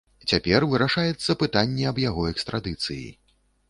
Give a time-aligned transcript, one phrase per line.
[0.29, 3.05] Цяпер вырашаецца пытанне аб яго экстрадыцыі.